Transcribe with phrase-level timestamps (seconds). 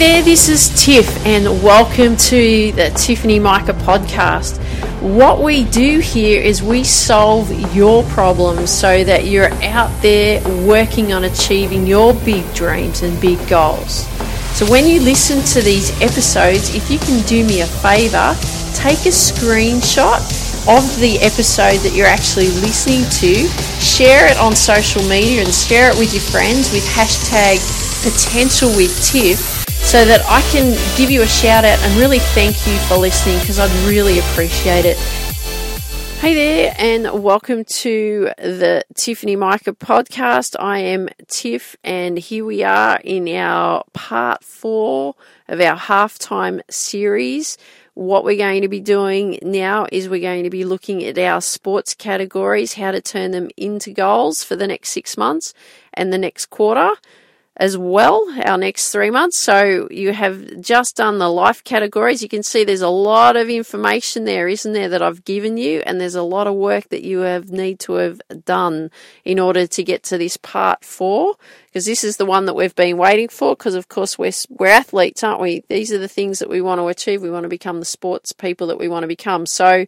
[0.00, 4.56] there, this is Tiff, and welcome to the Tiffany Micah podcast.
[5.02, 11.12] What we do here is we solve your problems so that you're out there working
[11.12, 14.06] on achieving your big dreams and big goals.
[14.56, 18.34] So, when you listen to these episodes, if you can do me a favor,
[18.72, 20.16] take a screenshot
[20.66, 23.46] of the episode that you're actually listening to,
[23.78, 27.60] share it on social media, and share it with your friends with hashtag
[28.02, 32.66] potential with Tiff so that I can give you a shout out and really thank
[32.66, 34.96] you for listening because I'd really appreciate it.
[36.20, 40.54] Hey there, and welcome to the Tiffany Micah podcast.
[40.60, 45.14] I am Tiff, and here we are in our part four
[45.48, 47.56] of our halftime series.
[47.94, 51.40] What we're going to be doing now is we're going to be looking at our
[51.40, 55.54] sports categories, how to turn them into goals for the next six months
[55.94, 56.90] and the next quarter
[57.56, 59.36] as well, our next three months.
[59.36, 62.22] So you have just done the life categories.
[62.22, 65.82] You can see there's a lot of information there, isn't there, that I've given you,
[65.84, 68.90] and there's a lot of work that you have need to have done
[69.24, 71.34] in order to get to this part four,
[71.66, 73.54] because this is the one that we've been waiting for.
[73.54, 75.64] Because of course we're we're athletes, aren't we?
[75.68, 77.20] These are the things that we want to achieve.
[77.20, 79.44] We want to become the sports people that we want to become.
[79.44, 79.86] So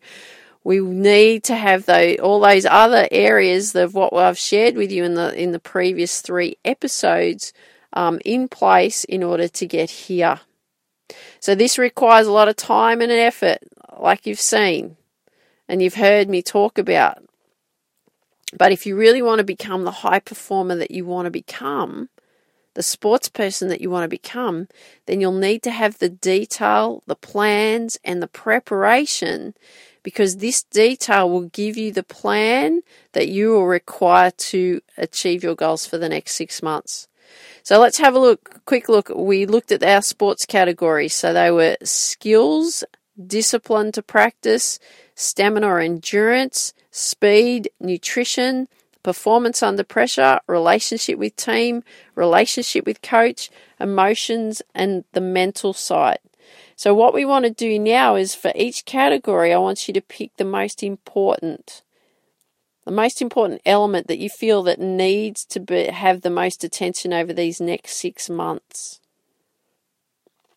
[0.65, 5.05] we need to have those, all those other areas of what I've shared with you
[5.05, 7.53] in the in the previous three episodes
[7.93, 10.41] um, in place in order to get here.
[11.41, 13.59] So this requires a lot of time and effort,
[13.98, 14.97] like you've seen
[15.69, 17.19] and you've heard me talk about.
[18.57, 22.09] But if you really want to become the high performer that you want to become,
[22.75, 24.69] the sports person that you want to become,
[25.07, 29.55] then you'll need to have the detail, the plans, and the preparation
[30.02, 32.80] because this detail will give you the plan
[33.13, 37.08] that you will require to achieve your goals for the next six months.
[37.63, 39.08] So let's have a look, quick look.
[39.14, 41.14] We looked at our sports categories.
[41.14, 42.85] So they were skills,
[43.24, 44.79] discipline to practice,
[45.14, 48.68] stamina or endurance, speed, nutrition,
[49.02, 51.83] performance under pressure, relationship with team,
[52.14, 56.18] relationship with coach, emotions, and the mental side.
[56.77, 60.01] So, what we want to do now is for each category, I want you to
[60.01, 61.83] pick the most important,
[62.85, 67.13] the most important element that you feel that needs to be, have the most attention
[67.13, 69.01] over these next six months.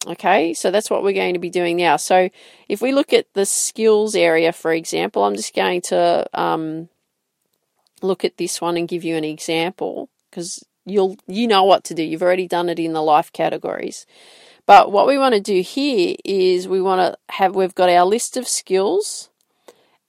[0.08, 1.98] Okay, so that's what we're going to be doing now.
[1.98, 2.30] So,
[2.70, 6.90] if we look at the skills area, for example, I'm just going to um,
[8.02, 11.94] look at this one and give you an example because you'll you know what to
[11.94, 12.03] do.
[12.03, 14.06] You've already done it in the life categories.
[14.66, 18.06] But what we want to do here is we want to have, we've got our
[18.06, 19.30] list of skills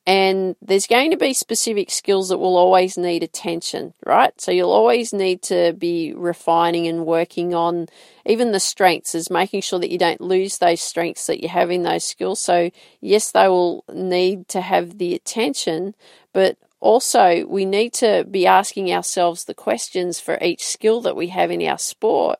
[0.07, 4.41] and there's going to be specific skills that will always need attention, right?
[4.41, 7.89] So you'll always need to be refining and working on
[8.25, 11.73] even the strengths, is making sure that you don't lose those strengths that you have
[11.73, 12.41] in those skills.
[12.41, 15.97] So, yes, they will need to have the attention,
[16.33, 21.29] but also we need to be asking ourselves the questions for each skill that we
[21.29, 22.39] have in our sport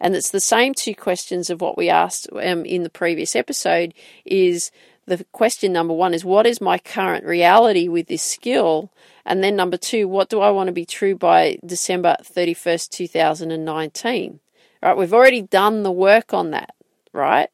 [0.00, 3.94] and it's the same two questions of what we asked um, in the previous episode
[4.24, 4.70] is
[5.06, 8.92] the question number one is what is my current reality with this skill?
[9.24, 14.40] And then number two, what do I want to be true by December 31st, 2019?
[14.82, 16.74] Right, we've already done the work on that,
[17.12, 17.48] right?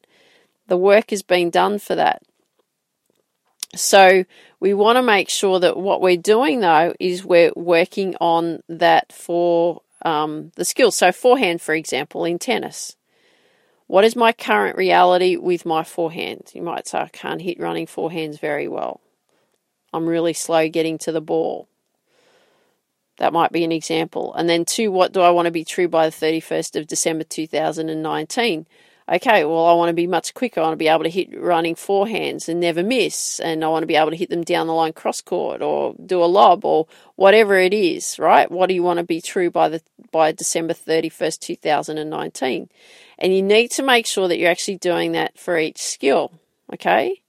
[0.67, 2.23] The work has been done for that.
[3.75, 4.25] So
[4.61, 9.13] we want to make sure that what we're doing though is we're working on that
[9.13, 10.97] for um, the skills.
[10.97, 12.97] So, forehand, for example, in tennis.
[13.87, 16.51] What is my current reality with my forehand?
[16.55, 19.01] You might say, I can't hit running forehands very well.
[19.93, 21.69] I'm really slow getting to the ball.
[23.19, 24.33] That might be an example.
[24.35, 27.25] And then, two, what do I want to be true by the 31st of December
[27.25, 28.67] 2019?
[29.09, 30.61] Okay, well, I want to be much quicker.
[30.61, 33.41] I want to be able to hit running forehands and never miss.
[33.41, 35.95] And I want to be able to hit them down the line cross court or
[36.05, 38.51] do a lob or whatever it is, right?
[38.51, 42.69] What do you want to be true by the by December 31st, 2019?
[43.19, 46.33] And you need to make sure that you're actually doing that for each skill,
[46.73, 47.23] okay?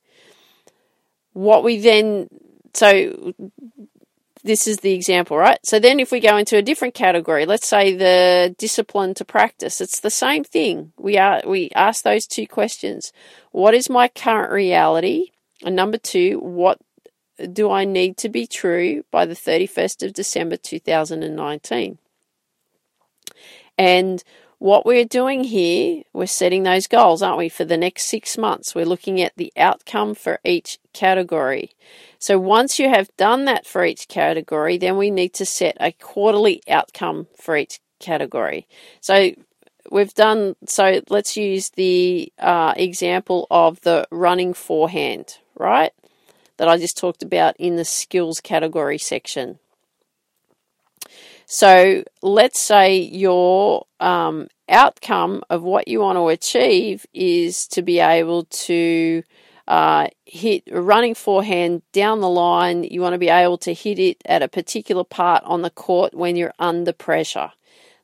[1.34, 2.30] What we then
[2.74, 3.34] so
[4.44, 5.60] this is the example, right?
[5.64, 9.80] So then if we go into a different category, let's say the discipline to practice,
[9.80, 10.92] it's the same thing.
[10.98, 13.14] We are we ask those two questions.
[13.52, 15.32] What is my current reality?
[15.64, 16.80] And number 2, what
[17.52, 21.98] do I need to be true by the 31st of December 2019?
[23.78, 24.24] And
[24.60, 28.76] what we're doing here, we're setting those goals, aren't we, for the next six months?
[28.76, 31.72] We're looking at the outcome for each category.
[32.24, 35.92] So once you have done that for each category, then we need to set a
[35.92, 38.66] quarterly outcome for each category.
[39.02, 39.32] So
[39.92, 45.92] we've done, so let's use the uh, example of the running forehand, right?
[46.56, 49.60] That I just talked about in the skills category section.
[51.46, 58.00] So let's say your um, outcome of what you want to achieve is to be
[58.00, 59.24] able to
[59.68, 62.84] uh, hit running forehand down the line.
[62.84, 66.14] You want to be able to hit it at a particular part on the court
[66.14, 67.52] when you're under pressure.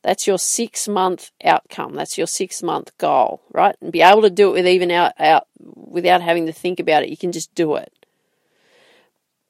[0.02, 1.94] That's your six month outcome.
[1.94, 3.76] That's your six month goal, right?
[3.80, 7.02] And be able to do it with even out, out without having to think about
[7.02, 7.10] it.
[7.10, 7.92] You can just do it.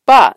[0.07, 0.37] But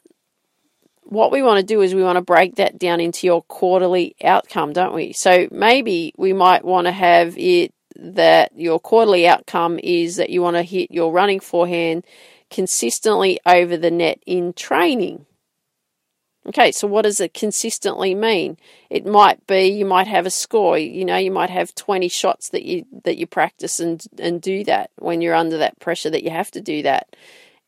[1.02, 4.16] what we want to do is we want to break that down into your quarterly
[4.24, 5.14] outcome, don't we?
[5.14, 10.42] So maybe we might want to have it that your quarterly outcome is that you
[10.42, 12.06] want to hit your running forehand
[12.50, 15.26] consistently over the net in training.
[16.46, 18.58] Okay, so what does it consistently mean?
[18.90, 22.50] It might be you might have a score, you know, you might have 20 shots
[22.50, 26.24] that you that you practice and and do that when you're under that pressure that
[26.24, 27.16] you have to do that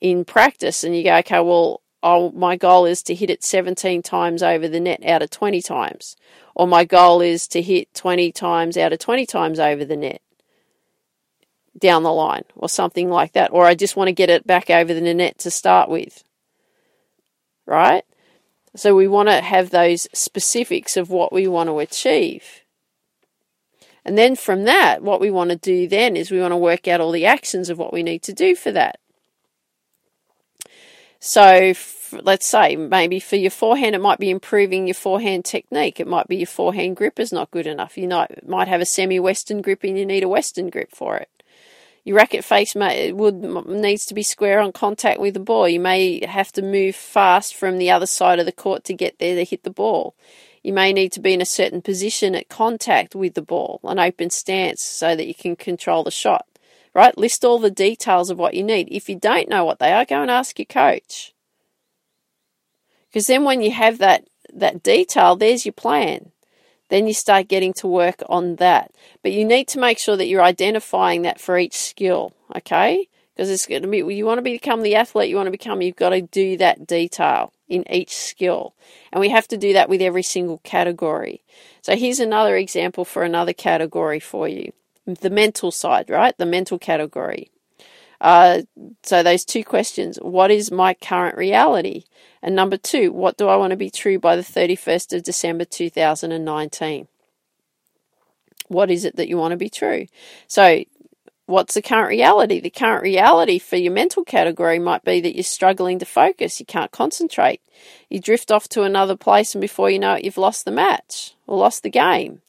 [0.01, 4.03] in practice and you go, okay, well, oh, my goal is to hit it 17
[4.03, 6.15] times over the net out of 20 times.
[6.53, 10.21] Or my goal is to hit 20 times out of 20 times over the net
[11.77, 13.51] down the line, or something like that.
[13.51, 16.23] Or I just want to get it back over the net to start with.
[17.65, 18.05] Right?
[18.75, 22.61] So we want to have those specifics of what we want to achieve.
[24.05, 26.87] And then from that, what we want to do then is we want to work
[26.87, 28.99] out all the actions of what we need to do for that.
[31.19, 31.73] So
[32.11, 35.99] let's say maybe for your forehand, it might be improving your forehand technique.
[35.99, 37.97] It might be your forehand grip is not good enough.
[37.97, 41.29] You might, might have a semi-western grip and you need a western grip for it.
[42.03, 43.35] Your racket face may, would
[43.67, 45.67] needs to be square on contact with the ball.
[45.67, 49.17] You may have to move fast from the other side of the court to get
[49.17, 50.15] there to hit the ball.
[50.61, 53.99] You may need to be in a certain position at contact with the ball, an
[53.99, 56.45] open stance, so that you can control the shot
[56.95, 57.17] right?
[57.17, 58.87] List all the details of what you need.
[58.89, 61.34] If you don't know what they are, go and ask your coach.
[63.15, 66.33] Because then when you have that, that detail, there's your plan.
[66.89, 68.91] Then you start getting to work on that.
[69.23, 73.07] But you need to make sure that you're identifying that for each skill, okay?
[73.33, 75.81] Because it's going to be, you want to become the athlete you want to become,
[75.81, 78.75] you've got to do that detail in each skill.
[79.13, 81.41] And we have to do that with every single category.
[81.83, 84.73] So here's another example for another category for you
[85.05, 86.37] the mental side, right?
[86.37, 87.49] The mental category.
[88.21, 88.61] Uh,
[89.03, 92.05] so those two questions: What is my current reality?
[92.41, 95.23] And number two, what do I want to be true by the thirty first of
[95.23, 97.07] December two thousand and nineteen?
[98.67, 100.07] What is it that you want to be true?
[100.47, 100.83] So
[101.45, 102.59] what's the current reality?
[102.59, 106.65] The current reality for your mental category might be that you're struggling to focus, you
[106.65, 107.61] can't concentrate,
[108.09, 111.35] you drift off to another place, and before you know it, you've lost the match
[111.47, 112.41] or lost the game.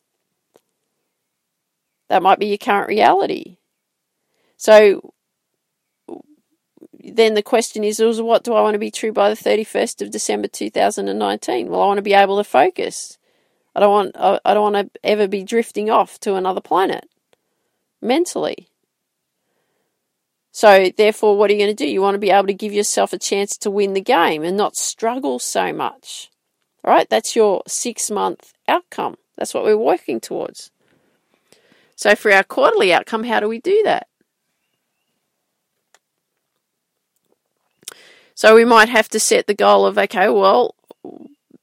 [2.09, 3.57] That might be your current reality.
[4.57, 5.15] So
[7.15, 10.03] then the question is, well, what do I want to be true by the 31st
[10.03, 11.69] of December 2019?
[11.69, 13.19] Well, I want to be able to focus.
[13.75, 17.09] I don't want I don't want to ever be drifting off to another planet
[18.01, 18.69] mentally.
[20.51, 21.91] So therefore what are you going to do?
[21.91, 24.57] You want to be able to give yourself a chance to win the game and
[24.57, 26.31] not struggle so much.
[26.83, 27.09] All right?
[27.11, 29.19] That's your 6 month outcome.
[29.37, 30.71] That's what we're working towards.
[31.97, 34.09] So, for our quarterly outcome, how do we do that?
[38.37, 40.75] So, we might have to set the goal of okay, well,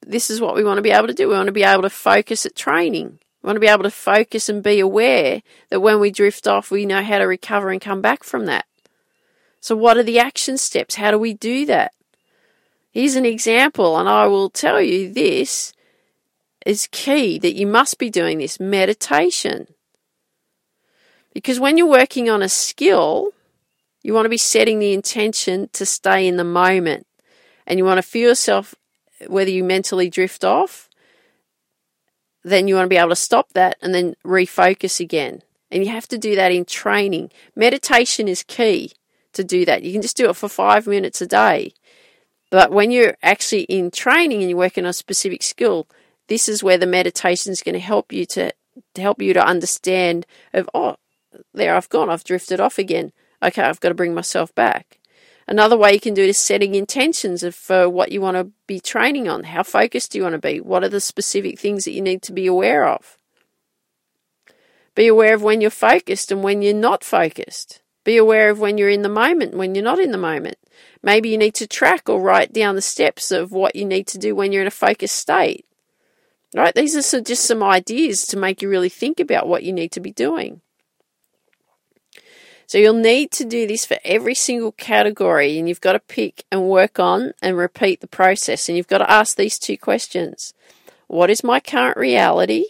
[0.02, 1.30] this is what we want to be able to do.
[1.30, 3.20] We want to be able to focus at training.
[3.42, 6.72] We want to be able to focus and be aware that when we drift off,
[6.72, 8.66] we know how to recover and come back from that.
[9.62, 10.96] So, what are the action steps?
[10.96, 11.94] How do we do that?
[12.92, 15.74] Here's an example, and I will tell you this
[16.66, 19.68] is key that you must be doing this meditation.
[21.36, 23.32] Because when you're working on a skill,
[24.04, 27.08] you want to be setting the intention to stay in the moment.
[27.66, 28.76] And you want to feel yourself,
[29.28, 30.90] whether you mentally drift off,
[32.44, 35.42] then you want to be able to stop that and then refocus again.
[35.72, 37.32] And you have to do that in training.
[37.56, 38.92] Meditation is key
[39.32, 39.84] to do that.
[39.84, 41.74] You can just do it for five minutes a day.
[42.52, 45.88] But when you're actually in training and you're working on a specific skill,
[46.28, 48.52] this is where the meditation is going to help you to,
[48.94, 50.98] to help you to understand of oh
[51.54, 53.12] there I've gone, I've drifted off again.
[53.44, 55.00] Okay, I've got to bring myself back.
[55.48, 58.80] Another way you can do it is setting intentions of what you want to be
[58.80, 59.44] training on.
[59.44, 60.62] How focused do you want to be?
[60.62, 63.18] What are the specific things that you need to be aware of?
[64.96, 67.82] Be aware of when you're focused and when you're not focused.
[68.06, 70.58] Be aware of when you're in the moment, when you're not in the moment.
[71.02, 74.18] Maybe you need to track or write down the steps of what you need to
[74.18, 75.66] do when you're in a focused state.
[76.56, 76.74] Right?
[76.74, 80.00] These are just some ideas to make you really think about what you need to
[80.00, 80.62] be doing.
[82.74, 86.44] So you'll need to do this for every single category and you've got to pick
[86.52, 88.68] and work on and repeat the process.
[88.68, 90.56] And you've got to ask these two questions
[91.06, 92.66] What is my current reality?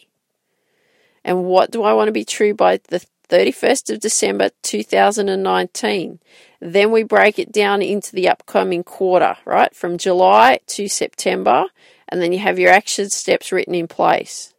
[1.24, 6.20] And what do I want to be true by the 31st of December 2019?
[6.60, 9.74] Then we break it down into the upcoming quarter, right?
[9.74, 11.68] From July to September.
[12.10, 14.54] And then you have your action steps written in place.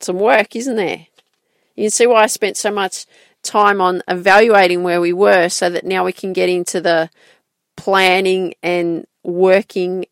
[0.00, 1.06] Some work, isn't there?
[1.80, 3.06] You can see why I spent so much
[3.42, 7.08] time on evaluating where we were so that now we can get into the
[7.74, 10.04] planning and working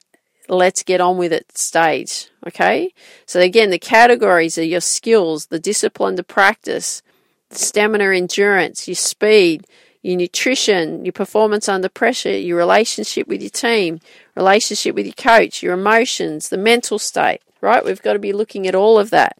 [0.48, 2.30] let's get on with it stage.
[2.46, 2.94] Okay.
[3.26, 7.02] So again, the categories are your skills, the discipline to practice,
[7.50, 9.66] stamina, endurance, your speed,
[10.00, 14.00] your nutrition, your performance under pressure, your relationship with your team,
[14.34, 17.84] relationship with your coach, your emotions, the mental state, right?
[17.84, 19.36] We've got to be looking at all of that.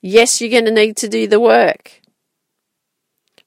[0.00, 2.00] Yes, you're going to need to do the work.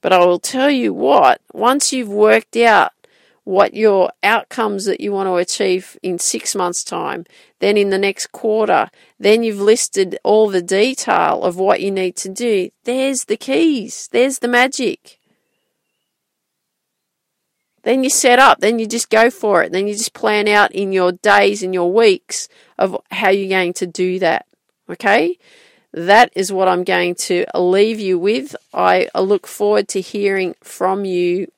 [0.02, 2.92] But I will tell you what, once you've worked out
[3.44, 7.26] what your outcomes that you want to achieve in six months' time,
[7.60, 8.90] then in the next quarter,
[9.20, 14.10] then you've listed all the detail of what you need to do, there's the keys,
[14.12, 15.20] there's the magic.
[17.84, 20.72] Then you set up, then you just go for it, then you just plan out
[20.72, 24.46] in your days and your weeks of how you're going to do that.
[24.88, 25.38] Okay?
[25.94, 28.56] That is what I'm going to leave you with.
[28.74, 31.52] I look forward to hearing from you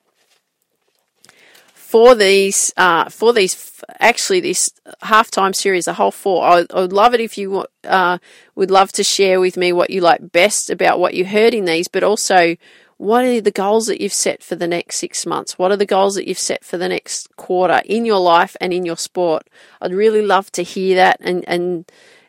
[1.94, 4.68] for these uh, for these actually this
[5.04, 6.44] halftime series, the whole four.
[6.44, 8.18] I, I would love it if you uh,
[8.56, 11.66] would love to share with me what you like best about what you heard in
[11.66, 12.56] these, but also
[12.96, 15.56] what are the goals that you've set for the next six months?
[15.56, 18.72] What are the goals that you've set for the next quarter in your life and
[18.72, 19.48] in your sport?
[19.80, 21.84] I'd really love to hear that and and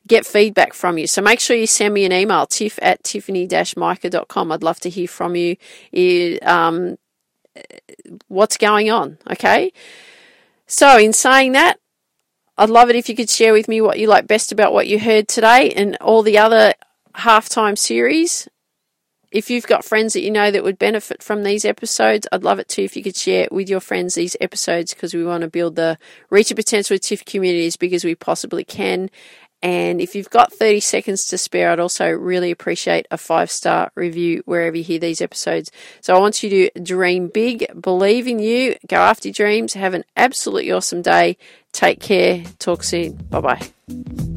[0.08, 1.08] get feedback from you.
[1.08, 4.52] So make sure you send me an email, tiff at tiffany-micah.com.
[4.52, 5.58] I'd love to hear from you.
[6.42, 6.98] Um,
[8.28, 9.18] what's going on?
[9.32, 9.72] Okay.
[10.68, 11.80] So in saying that,
[12.58, 14.88] I'd love it if you could share with me what you like best about what
[14.88, 16.74] you heard today and all the other
[17.16, 18.48] halftime series.
[19.32, 22.60] If you've got friends that you know that would benefit from these episodes, I'd love
[22.60, 25.50] it too if you could share with your friends these episodes because we want to
[25.50, 25.98] build the
[26.30, 29.10] reach of potential with TIFF community as big as we possibly can.
[29.66, 33.92] And if you've got 30 seconds to spare, I'd also really appreciate a five star
[33.96, 35.72] review wherever you hear these episodes.
[36.02, 39.96] So I want you to dream big, believe in you, go after your dreams, have
[39.96, 41.38] an absolutely awesome day.
[41.72, 42.44] Take care.
[42.60, 43.14] Talk soon.
[43.32, 44.35] Bye bye.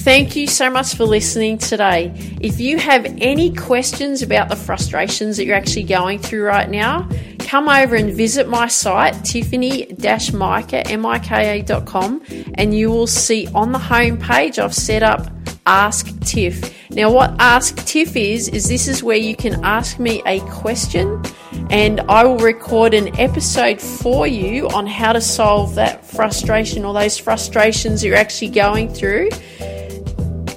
[0.00, 2.10] Thank you so much for listening today.
[2.40, 7.06] If you have any questions about the frustrations that you're actually going through right now,
[7.40, 12.22] come over and visit my site, tiffany-micah.com,
[12.54, 15.30] and you will see on the home page I've set up
[15.66, 16.74] Ask Tiff.
[16.88, 21.22] Now, what Ask Tiff is, is this is where you can ask me a question
[21.68, 26.94] and I will record an episode for you on how to solve that frustration or
[26.94, 29.28] those frustrations you're actually going through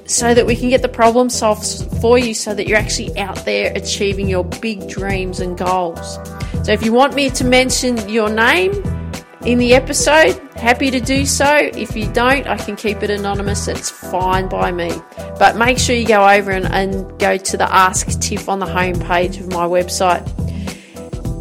[0.05, 1.65] so that we can get the problem solved
[2.01, 6.15] for you so that you're actually out there achieving your big dreams and goals.
[6.63, 8.71] So if you want me to mention your name
[9.45, 11.55] in the episode, happy to do so.
[11.55, 13.67] If you don't, I can keep it anonymous.
[13.67, 14.91] It's fine by me.
[15.37, 18.65] But make sure you go over and, and go to the Ask Tiff on the
[18.65, 20.23] homepage of my website.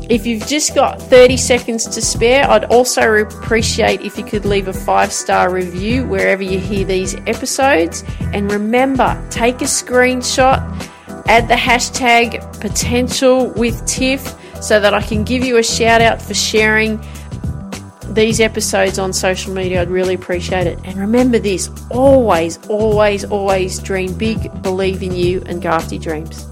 [0.08, 4.68] If you've just got 30 seconds to spare, I'd also appreciate if you could leave
[4.68, 8.04] a five star review wherever you hear these episodes.
[8.32, 10.58] And remember, take a screenshot,
[11.26, 16.20] add the hashtag potential with Tiff so that I can give you a shout out
[16.20, 17.00] for sharing
[18.08, 19.80] these episodes on social media.
[19.82, 20.78] I'd really appreciate it.
[20.84, 26.02] And remember this always, always, always dream big, believe in you, and go after your
[26.02, 26.51] dreams.